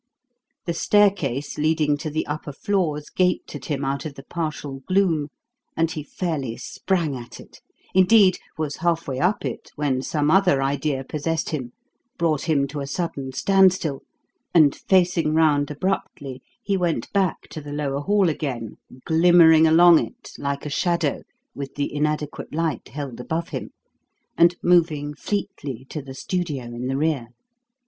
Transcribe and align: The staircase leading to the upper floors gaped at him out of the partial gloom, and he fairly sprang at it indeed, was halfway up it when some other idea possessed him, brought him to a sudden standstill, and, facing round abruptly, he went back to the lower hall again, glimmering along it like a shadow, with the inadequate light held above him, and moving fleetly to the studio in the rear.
The 0.65 0.73
staircase 0.73 1.59
leading 1.59 1.95
to 1.97 2.09
the 2.09 2.25
upper 2.25 2.51
floors 2.51 3.11
gaped 3.11 3.53
at 3.53 3.65
him 3.65 3.85
out 3.85 4.03
of 4.03 4.15
the 4.15 4.23
partial 4.23 4.79
gloom, 4.87 5.27
and 5.77 5.91
he 5.91 6.01
fairly 6.01 6.57
sprang 6.57 7.15
at 7.15 7.39
it 7.39 7.61
indeed, 7.93 8.39
was 8.57 8.77
halfway 8.77 9.19
up 9.19 9.45
it 9.45 9.69
when 9.75 10.01
some 10.01 10.31
other 10.31 10.59
idea 10.59 11.03
possessed 11.03 11.49
him, 11.51 11.73
brought 12.17 12.49
him 12.49 12.65
to 12.69 12.79
a 12.79 12.87
sudden 12.87 13.31
standstill, 13.31 14.01
and, 14.55 14.73
facing 14.75 15.35
round 15.35 15.69
abruptly, 15.69 16.41
he 16.63 16.75
went 16.75 17.13
back 17.13 17.43
to 17.49 17.61
the 17.61 17.71
lower 17.71 17.99
hall 17.99 18.27
again, 18.27 18.77
glimmering 19.05 19.67
along 19.67 19.99
it 20.03 20.31
like 20.39 20.65
a 20.65 20.69
shadow, 20.71 21.21
with 21.53 21.75
the 21.75 21.93
inadequate 21.93 22.55
light 22.55 22.89
held 22.89 23.19
above 23.19 23.49
him, 23.49 23.69
and 24.35 24.55
moving 24.63 25.13
fleetly 25.13 25.85
to 25.91 26.01
the 26.01 26.15
studio 26.15 26.63
in 26.63 26.87
the 26.87 26.97
rear. 26.97 27.27